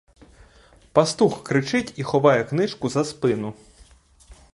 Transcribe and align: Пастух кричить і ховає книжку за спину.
Пастух 0.93 1.43
кричить 1.43 1.93
і 1.99 2.03
ховає 2.03 2.43
книжку 2.43 2.89
за 2.89 3.03
спину. 3.05 3.53